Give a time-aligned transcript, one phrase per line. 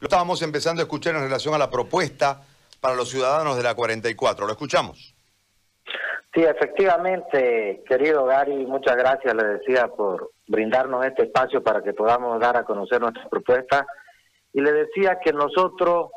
[0.00, 2.40] Estábamos empezando a escuchar en relación a la propuesta
[2.80, 4.46] para los ciudadanos de la 44.
[4.46, 5.14] ¿Lo escuchamos?
[6.32, 12.40] Sí, efectivamente, querido Gary, muchas gracias, le decía, por brindarnos este espacio para que podamos
[12.40, 13.84] dar a conocer nuestras propuestas.
[14.52, 16.10] Y le decía que nosotros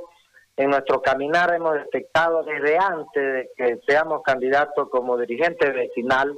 [0.56, 6.38] en nuestro caminar hemos detectado desde antes de que seamos candidatos como dirigente vecinal,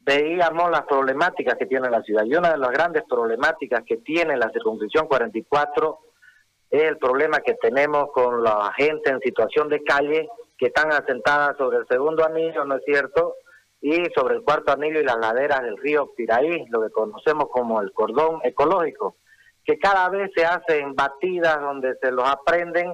[0.00, 2.24] veíamos las problemáticas que tiene la ciudad.
[2.26, 5.98] Y una de las grandes problemáticas que tiene la circunscripción 44
[6.76, 10.28] es el problema que tenemos con la gente en situación de calle
[10.58, 13.36] que están asentadas sobre el segundo anillo, ¿no es cierto?
[13.80, 17.80] Y sobre el cuarto anillo y las laderas del río Piraí, lo que conocemos como
[17.80, 19.16] el cordón ecológico,
[19.64, 22.92] que cada vez se hacen batidas donde se los aprenden,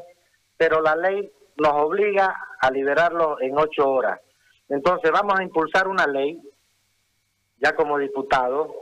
[0.59, 4.20] pero la ley nos obliga a liberarlos en ocho horas.
[4.69, 6.39] Entonces vamos a impulsar una ley,
[7.59, 8.75] ya como diputado,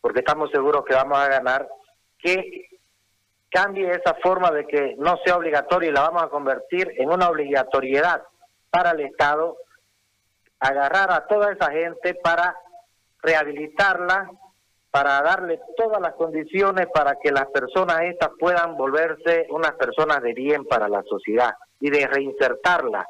[0.00, 1.68] porque estamos seguros que vamos a ganar,
[2.18, 2.66] que
[3.56, 7.30] cambie esa forma de que no sea obligatorio y la vamos a convertir en una
[7.30, 8.22] obligatoriedad
[8.68, 9.56] para el Estado,
[10.60, 12.54] agarrar a toda esa gente para
[13.22, 14.30] rehabilitarla,
[14.90, 20.34] para darle todas las condiciones para que las personas estas puedan volverse unas personas de
[20.34, 23.08] bien para la sociedad y de reinsertarla.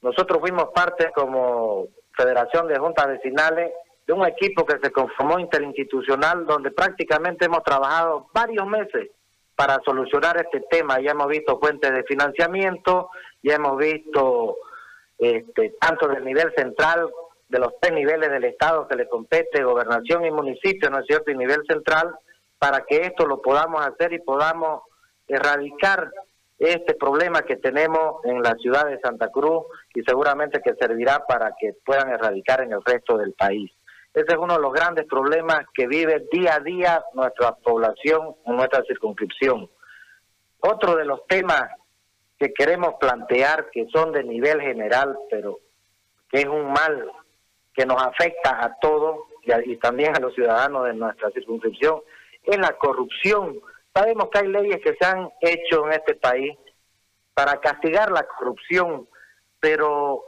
[0.00, 3.70] Nosotros fuimos parte como Federación de Juntas Vecinales
[4.06, 9.10] de un equipo que se conformó interinstitucional donde prácticamente hemos trabajado varios meses
[9.56, 11.00] para solucionar este tema.
[11.00, 13.10] Ya hemos visto fuentes de financiamiento,
[13.42, 14.56] ya hemos visto
[15.18, 17.10] este, tanto del nivel central,
[17.48, 21.30] de los tres niveles del Estado que le compete, gobernación y municipio, ¿no es cierto?,
[21.30, 22.14] y nivel central,
[22.58, 24.82] para que esto lo podamos hacer y podamos
[25.28, 26.10] erradicar
[26.58, 31.54] este problema que tenemos en la ciudad de Santa Cruz y seguramente que servirá para
[31.58, 33.70] que puedan erradicar en el resto del país.
[34.14, 38.84] Ese es uno de los grandes problemas que vive día a día nuestra población nuestra
[38.84, 39.68] circunscripción.
[40.60, 41.68] Otro de los temas
[42.38, 45.58] que queremos plantear, que son de nivel general, pero
[46.30, 47.10] que es un mal
[47.74, 49.18] que nos afecta a todos
[49.66, 52.00] y, también a los ciudadanos de nuestra circunscripción,
[52.44, 53.58] es la corrupción.
[53.92, 56.56] Sabemos que hay leyes que se han hecho en este país
[57.34, 59.08] para castigar la corrupción,
[59.58, 60.24] pero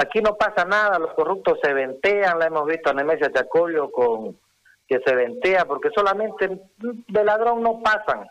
[0.00, 4.34] Aquí no pasa nada, los corruptos se ventean, la hemos visto a Nemesia Chacolio con
[4.88, 8.26] que se ventea, porque solamente de ladrón no pasan.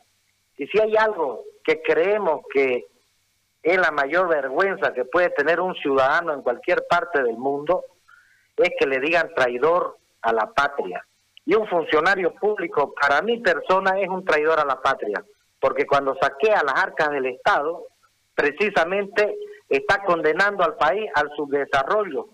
[0.58, 2.88] Y si hay algo que creemos que
[3.62, 7.84] es la mayor vergüenza que puede tener un ciudadano en cualquier parte del mundo,
[8.58, 11.06] es que le digan traidor a la patria.
[11.46, 15.24] Y un funcionario público, para mi persona, es un traidor a la patria,
[15.60, 17.86] porque cuando saquea las arcas del Estado,
[18.34, 19.38] precisamente
[19.70, 22.28] está condenando al país al subdesarrollo,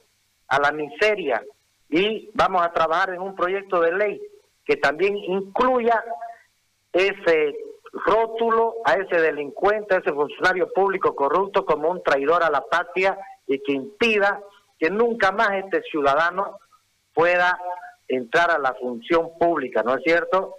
[0.48, 1.44] a la miseria,
[1.90, 4.22] y vamos a trabajar en un proyecto de ley
[4.66, 6.04] que también incluya
[6.92, 7.56] ese
[7.92, 13.18] rótulo a ese delincuente, a ese funcionario público corrupto como un traidor a la patria
[13.48, 14.42] y que impida
[14.80, 16.60] que nunca más este ciudadano
[17.14, 17.60] pueda
[18.08, 20.56] entrar a la función pública, ¿no es cierto?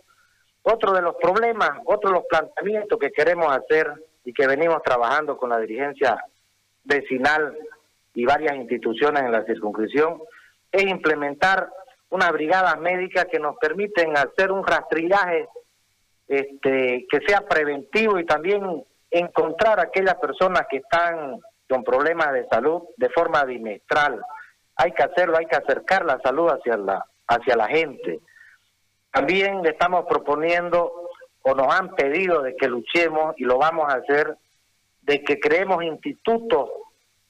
[0.62, 3.92] Otro de los problemas, otro de los planteamientos que queremos hacer
[4.24, 6.18] y que venimos trabajando con la dirigencia
[6.86, 7.56] vecinal
[8.14, 10.22] y varias instituciones en la circunscripción
[10.72, 11.68] es implementar
[12.10, 15.48] unas brigadas médicas que nos permiten hacer un rastrillaje
[16.28, 21.38] este, que sea preventivo y también encontrar a aquellas personas que están
[21.68, 24.20] con problemas de salud de forma bimestral.
[24.76, 28.20] Hay que hacerlo, hay que acercar la salud hacia la, hacia la gente.
[29.10, 31.10] También le estamos proponiendo
[31.42, 34.36] o nos han pedido de que luchemos y lo vamos a hacer
[35.06, 36.68] de que creemos institutos,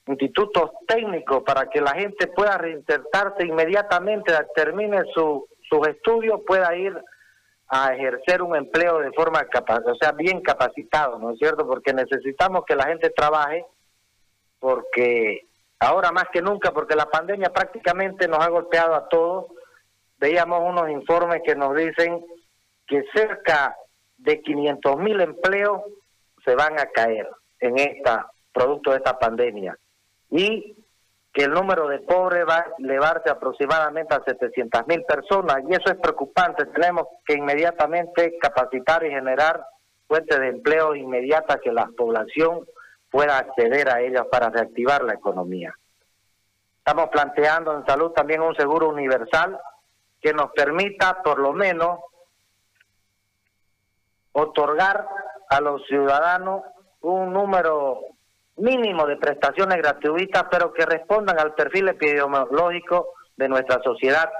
[0.06, 6.96] institutos técnicos para que la gente pueda reinsertarse inmediatamente, termine su, sus estudios, pueda ir
[7.68, 11.66] a ejercer un empleo de forma capaz, o sea, bien capacitado, ¿no es cierto?
[11.66, 13.66] Porque necesitamos que la gente trabaje,
[14.58, 15.42] porque
[15.78, 19.46] ahora más que nunca, porque la pandemia prácticamente nos ha golpeado a todos,
[20.18, 22.24] veíamos unos informes que nos dicen
[22.86, 23.76] que cerca
[24.16, 25.82] de 500 mil empleos
[26.42, 27.28] se van a caer
[27.60, 29.76] en esta, producto de esta pandemia.
[30.30, 30.76] Y
[31.32, 35.92] que el número de pobres va a elevarse aproximadamente a 700 mil personas y eso
[35.92, 36.64] es preocupante.
[36.66, 39.62] Tenemos que inmediatamente capacitar y generar
[40.08, 42.66] fuentes de empleo inmediatas que la población
[43.10, 45.74] pueda acceder a ellas para reactivar la economía.
[46.78, 49.58] Estamos planteando en salud también un seguro universal
[50.22, 52.00] que nos permita por lo menos
[54.32, 55.06] otorgar
[55.50, 56.62] a los ciudadanos
[57.12, 58.00] un número
[58.56, 64.30] mínimo de prestaciones gratuitas, pero que respondan al perfil epidemiológico de nuestra sociedad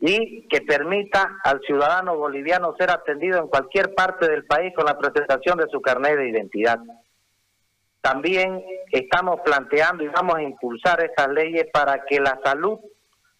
[0.00, 4.98] y que permita al ciudadano boliviano ser atendido en cualquier parte del país con la
[4.98, 6.80] presentación de su carnet de identidad.
[8.00, 12.78] También estamos planteando y vamos a impulsar estas leyes para que la salud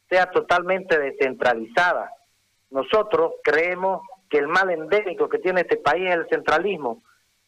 [0.08, 2.10] sea totalmente descentralizada.
[2.70, 7.02] Nosotros creemos que el mal endémico que tiene este país es el centralismo.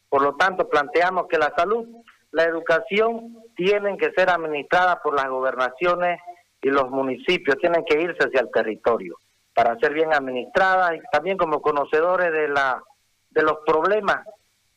[0.08, 1.87] Por lo tanto, planteamos que la salud,
[2.31, 6.20] la educación tienen que ser administradas por las gobernaciones
[6.62, 9.17] y los municipios, tienen que irse hacia el territorio
[9.55, 12.82] para ser bien administradas y también como conocedores de la
[13.31, 14.26] de los problemas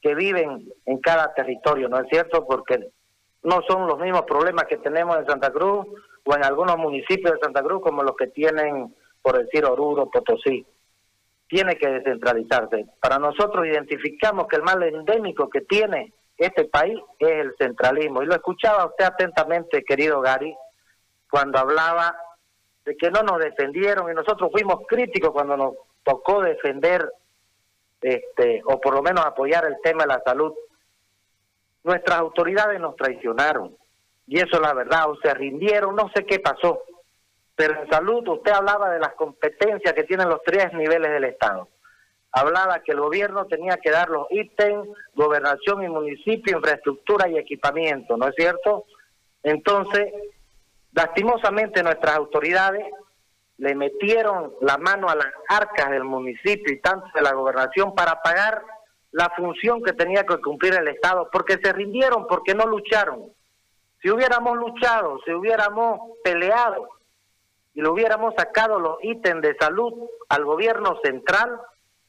[0.01, 2.45] que viven en cada territorio, ¿no es cierto?
[2.45, 2.89] Porque
[3.43, 5.85] no son los mismos problemas que tenemos en Santa Cruz
[6.25, 10.65] o en algunos municipios de Santa Cruz como los que tienen, por decir, Oruro, Potosí.
[11.49, 12.85] Tiene que descentralizarse.
[13.01, 18.23] Para nosotros identificamos que el mal endémico que tiene este país es el centralismo.
[18.23, 20.55] Y lo escuchaba usted atentamente, querido Gary,
[21.29, 22.15] cuando hablaba
[22.85, 25.73] de que no nos defendieron y nosotros fuimos críticos cuando nos
[26.03, 27.11] tocó defender
[28.01, 30.53] este o por lo menos apoyar el tema de la salud.
[31.83, 33.75] Nuestras autoridades nos traicionaron
[34.29, 36.83] y eso es la verdad, o se rindieron, no sé qué pasó.
[37.59, 41.67] Pero en salud usted hablaba de las competencias que tienen los tres niveles del Estado.
[42.31, 48.15] Hablaba que el gobierno tenía que dar los ítems, gobernación y municipio, infraestructura y equipamiento,
[48.15, 48.85] ¿no es cierto?
[49.43, 50.13] Entonces,
[50.93, 52.85] lastimosamente nuestras autoridades
[53.57, 58.21] le metieron la mano a las arcas del municipio y tanto de la gobernación para
[58.21, 58.63] pagar
[59.11, 63.33] la función que tenía que cumplir el Estado, porque se rindieron, porque no lucharon.
[64.01, 66.98] Si hubiéramos luchado, si hubiéramos peleado
[67.73, 69.93] y le hubiéramos sacado los ítems de salud
[70.29, 71.59] al gobierno central,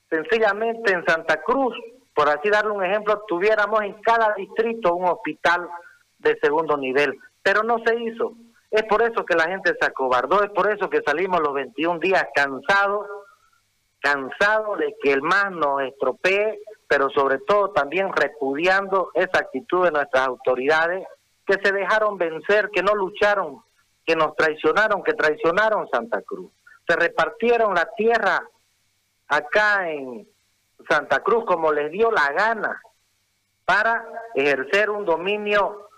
[0.09, 1.75] sencillamente en Santa Cruz,
[2.15, 5.69] por así darle un ejemplo, tuviéramos en cada distrito un hospital
[6.19, 8.35] de segundo nivel, pero no se hizo.
[8.71, 11.99] Es por eso que la gente se acobardó, es por eso que salimos los 21
[11.99, 13.07] días cansados,
[14.01, 19.93] cansados de que el más nos estropee, pero sobre todo también repudiando esa actitud de
[19.93, 21.07] nuestras autoridades
[21.47, 23.63] que se dejaron vencer, que no lucharon,
[24.11, 26.51] que nos traicionaron, que traicionaron Santa Cruz.
[26.85, 28.43] Se repartieron la tierra
[29.29, 30.27] acá en
[30.89, 32.83] Santa Cruz como les dio la gana
[33.65, 34.05] para
[34.35, 35.89] ejercer un dominio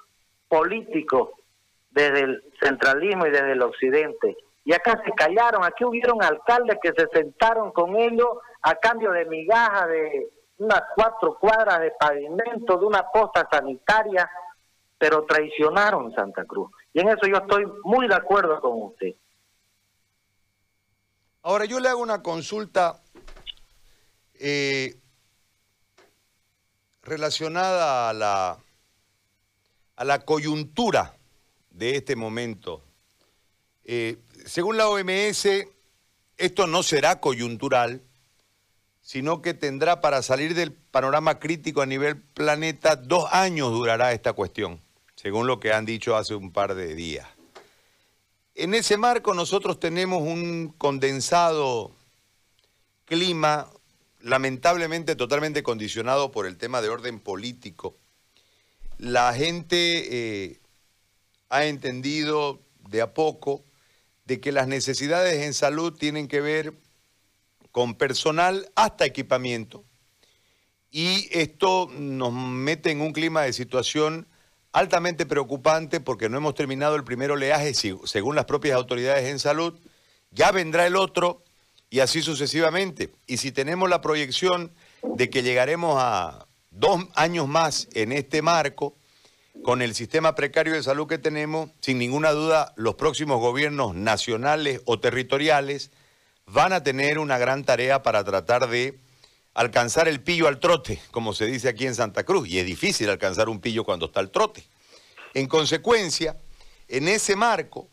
[0.47, 1.39] político
[1.91, 4.37] desde el centralismo y desde el occidente.
[4.67, 8.29] Y acá se callaron, aquí hubieron alcaldes que se sentaron con ellos
[8.61, 10.29] a cambio de migajas de
[10.59, 14.31] unas cuatro cuadras de pavimento, de una posta sanitaria,
[14.99, 16.71] pero traicionaron Santa Cruz.
[16.93, 19.15] Y en eso yo estoy muy de acuerdo con usted.
[21.43, 23.03] Ahora yo le hago una consulta
[24.35, 24.97] eh,
[27.03, 28.59] relacionada a la,
[29.97, 31.17] a la coyuntura
[31.71, 32.83] de este momento.
[33.85, 35.49] Eh, según la OMS,
[36.37, 38.03] esto no será coyuntural,
[39.01, 44.33] sino que tendrá para salir del panorama crítico a nivel planeta, dos años durará esta
[44.33, 44.81] cuestión,
[45.23, 47.29] según lo que han dicho hace un par de días.
[48.57, 51.95] En ese marco nosotros tenemos un condensado
[53.05, 53.71] clima
[54.21, 57.97] lamentablemente totalmente condicionado por el tema de orden político.
[58.99, 60.61] La gente eh,
[61.49, 63.65] ha entendido de a poco
[64.25, 66.75] de que las necesidades en salud tienen que ver
[67.71, 69.85] con personal hasta equipamiento.
[70.91, 74.27] Y esto nos mete en un clima de situación
[74.73, 79.75] altamente preocupante porque no hemos terminado el primer oleaje según las propias autoridades en salud.
[80.31, 81.43] Ya vendrá el otro
[81.91, 83.13] y así sucesivamente.
[83.27, 88.97] Y si tenemos la proyección de que llegaremos a dos años más en este marco,
[89.63, 94.81] con el sistema precario de salud que tenemos, sin ninguna duda, los próximos gobiernos nacionales
[94.87, 95.91] o territoriales
[96.47, 98.99] van a tener una gran tarea para tratar de
[99.55, 103.11] alcanzar el pillo al trote, como se dice aquí en Santa Cruz, y es difícil
[103.11, 104.65] alcanzar un pillo cuando está al trote.
[105.35, 106.37] En consecuencia,
[106.89, 107.89] en ese marco,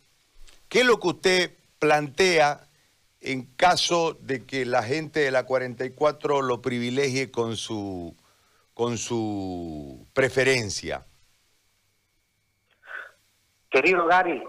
[0.68, 2.66] ¿qué es lo que usted plantea
[3.20, 8.16] en caso de que la gente de la 44 lo privilegie con su,
[8.74, 11.04] con su preferencia?
[13.70, 14.42] Querido Gary,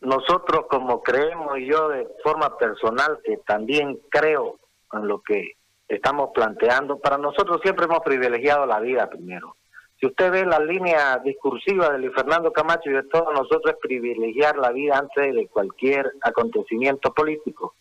[0.00, 4.58] nosotros como creemos y yo de forma personal que también creo
[4.92, 5.57] en lo que
[5.88, 9.56] estamos planteando, para nosotros siempre hemos privilegiado la vida primero.
[9.98, 13.80] Si usted ve la línea discursiva de Luis Fernando Camacho y de todos nosotros es
[13.80, 17.74] privilegiar la vida antes de cualquier acontecimiento político.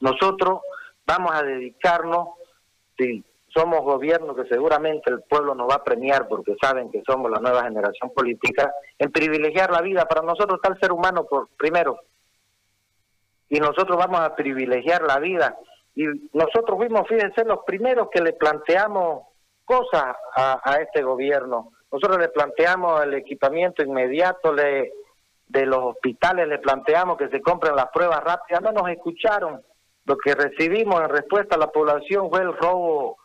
[0.00, 0.60] Nosotros
[1.06, 2.28] vamos a dedicarnos,
[2.98, 7.30] si somos gobierno que seguramente el pueblo nos va a premiar porque saben que somos
[7.30, 10.04] la nueva generación política, en privilegiar la vida.
[10.06, 12.00] Para nosotros está el ser humano por primero.
[13.48, 15.56] y nosotros vamos a privilegiar la vida.
[15.94, 19.24] Y nosotros fuimos, fíjense, los primeros que le planteamos
[19.64, 21.72] cosas a, este gobierno.
[21.90, 24.90] Nosotros le planteamos el equipamiento inmediato de
[25.66, 29.62] los hospitales, le planteamos que se compren las pruebas rápidas, no nos escucharon.
[30.04, 33.18] Lo que recibimos en respuesta a la población fue el robo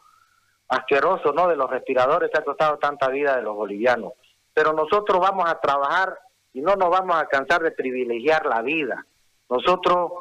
[0.70, 4.14] asqueroso no de los respiradores que ha costado tanta vida de los bolivianos.
[4.54, 6.18] Pero nosotros vamos a trabajar
[6.54, 9.06] y no nos vamos a cansar de privilegiar la vida.
[9.50, 10.12] Nosotros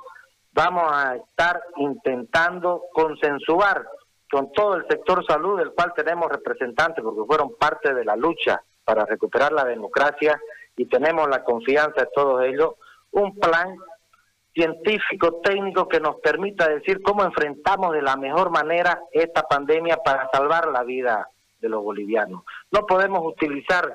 [0.57, 3.87] vamos a estar intentando consensuar
[4.31, 8.61] con todo el sector salud, del cual tenemos representantes, porque fueron parte de la lucha
[8.83, 10.41] para recuperar la democracia
[10.75, 12.75] y tenemos la confianza de todos ellos,
[13.13, 13.77] un plan
[14.55, 20.31] científico, técnico que nos permita decir cómo enfrentamos de la mejor manera esta pandemia para
[20.33, 21.29] salvar la vida
[21.61, 22.43] de los bolivianos.
[22.73, 23.95] No podemos utilizar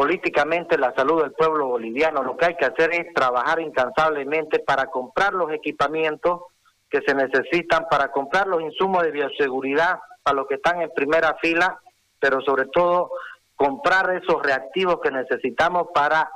[0.00, 2.22] políticamente la salud del pueblo boliviano.
[2.22, 6.40] Lo que hay que hacer es trabajar incansablemente para comprar los equipamientos
[6.88, 11.36] que se necesitan, para comprar los insumos de bioseguridad para los que están en primera
[11.42, 11.78] fila,
[12.18, 13.10] pero sobre todo
[13.54, 16.30] comprar esos reactivos que necesitamos para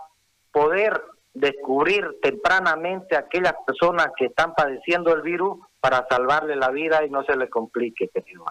[0.53, 1.03] poder
[1.33, 7.09] descubrir tempranamente a aquellas personas que están padeciendo el virus para salvarle la vida y
[7.09, 8.45] no se le complique, querido.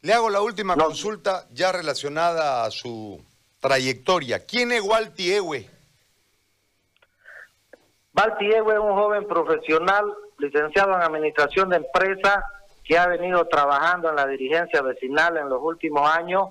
[0.00, 3.22] Le hago la última consulta ya relacionada a su
[3.60, 4.44] trayectoria.
[4.44, 5.70] ¿Quién es Walti Ewe?
[8.14, 12.42] Walti Ewe es un joven profesional licenciado en Administración de Empresas
[12.82, 16.48] que ha venido trabajando en la dirigencia vecinal en los últimos años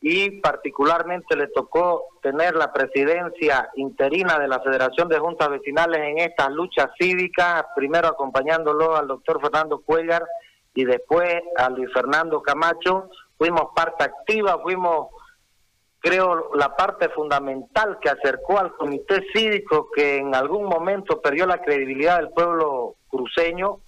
[0.00, 6.18] y particularmente le tocó tener la presidencia interina de la Federación de Juntas Vecinales en
[6.18, 10.24] estas luchas cívicas, primero acompañándolo al doctor Fernando Cuellar
[10.74, 13.10] y después a Luis Fernando Camacho.
[13.38, 15.08] Fuimos parte activa, fuimos
[16.02, 21.62] creo, la parte fundamental que acercó al comité cívico que en algún momento perdió la
[21.62, 23.78] credibilidad del pueblo cruceño,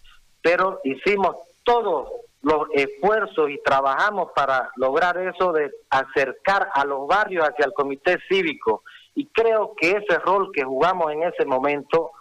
[0.40, 2.09] pero hicimos todos
[2.42, 8.18] los esfuerzos y trabajamos para lograr eso de acercar a los barrios hacia el comité
[8.28, 8.85] cívico.
[9.16, 12.12] Y creo que ese rol que jugamos en ese momento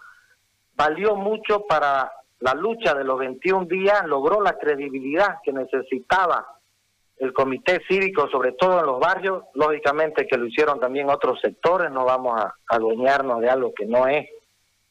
[0.74, 2.10] valió mucho para
[2.40, 6.46] la lucha de los 21 días, logró la credibilidad que necesitaba
[7.18, 11.90] el comité cívico, sobre todo en los barrios, lógicamente que lo hicieron también otros sectores,
[11.90, 14.28] no vamos a adueñarnos de algo que no es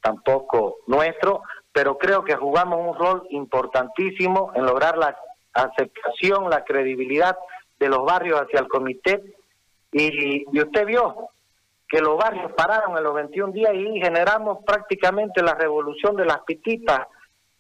[0.02, 5.18] tampoco nuestro, pero creo que jugamos un rol importantísimo en lograr la
[5.54, 7.38] aceptación, la credibilidad
[7.80, 9.36] de los barrios hacia el comité,
[9.92, 11.30] y, usted vio
[11.88, 16.40] que los barrios pararon en los 21 días y generamos prácticamente la revolución de las
[16.40, 17.02] pititas.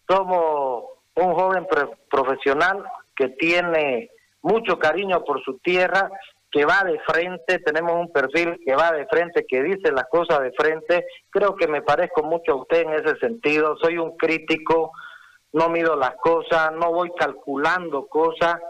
[0.07, 1.67] Somos un joven
[2.09, 2.83] profesional
[3.15, 4.09] que tiene
[4.43, 6.11] mucho cariño por su tierra,
[6.51, 10.41] que va de frente, tenemos un perfil que va de frente, que dice las cosas
[10.41, 11.07] de frente.
[11.31, 13.75] Creo que me parezco mucho a usted en ese sentido.
[13.81, 14.91] Soy un crítico,
[15.53, 18.61] no mido las cosas, no voy calculando cosas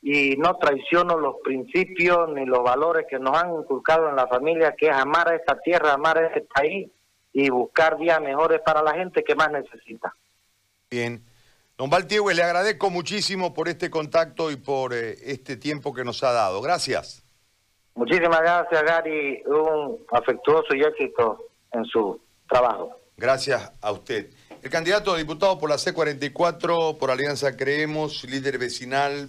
[0.00, 4.74] y no traiciono los principios ni los valores que nos han inculcado en la familia,
[4.74, 6.88] que es amar a esta tierra, amar a este país
[7.34, 10.14] y buscar días mejores para la gente que más necesita.
[10.90, 11.20] Bien.
[11.76, 16.22] Don Valtiehue, le agradezco muchísimo por este contacto y por eh, este tiempo que nos
[16.22, 16.62] ha dado.
[16.62, 17.22] Gracias.
[17.94, 19.42] Muchísimas gracias, Gary.
[19.44, 21.38] Un afectuoso y éxito
[21.72, 22.18] en su
[22.48, 22.98] trabajo.
[23.18, 24.30] Gracias a usted.
[24.62, 29.28] El candidato a diputado por la C44, por Alianza Creemos, líder vecinal,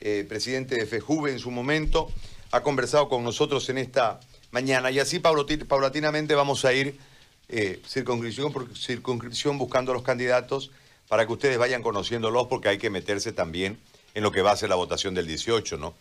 [0.00, 2.08] eh, presidente de FEJUVE en su momento,
[2.52, 4.20] ha conversado con nosotros en esta
[4.52, 4.92] mañana.
[4.92, 6.96] Y así paulatinamente vamos a ir
[7.48, 10.70] eh, circunscripción por circunscripción buscando a los candidatos
[11.08, 13.78] para que ustedes vayan conociéndolos porque hay que meterse también
[14.14, 15.94] en lo que va a ser la votación del 18, ¿no?